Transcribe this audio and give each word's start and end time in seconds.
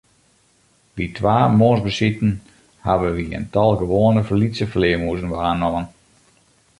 By 0.97 1.05
twa 1.17 1.35
moarnsbesiten 1.57 2.31
hawwe 2.85 3.09
wy 3.15 3.25
in 3.37 3.45
tal 3.53 3.71
gewoane 3.79 4.21
lytse 4.39 4.65
flearmûzen 4.73 5.31
waarnommen. 5.33 5.87